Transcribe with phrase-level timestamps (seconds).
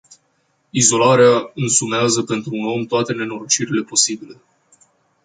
[0.71, 4.37] Izolarea însumează pentru un om toate nenorocirile posibile.